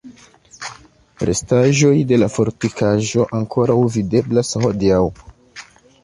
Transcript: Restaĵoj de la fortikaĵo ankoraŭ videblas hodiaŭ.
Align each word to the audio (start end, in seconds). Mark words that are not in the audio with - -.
Restaĵoj 1.29 1.91
de 2.11 2.17
la 2.21 2.29
fortikaĵo 2.37 3.25
ankoraŭ 3.41 3.75
videblas 3.97 4.49
hodiaŭ. 4.63 5.03